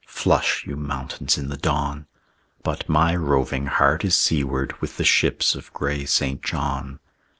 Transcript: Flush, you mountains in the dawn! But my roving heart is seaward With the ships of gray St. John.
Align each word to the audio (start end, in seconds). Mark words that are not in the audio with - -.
Flush, 0.07 0.65
you 0.65 0.75
mountains 0.77 1.37
in 1.37 1.49
the 1.49 1.57
dawn! 1.57 2.07
But 2.63 2.89
my 2.89 3.15
roving 3.15 3.67
heart 3.67 4.03
is 4.03 4.15
seaward 4.15 4.73
With 4.81 4.97
the 4.97 5.05
ships 5.05 5.53
of 5.53 5.71
gray 5.73 6.05
St. 6.05 6.41
John. 6.41 6.99